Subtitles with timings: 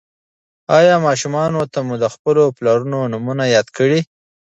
[0.77, 3.99] ایا ماشومانو ته مو د خپلو پلرونو نومونه یاد کړي؟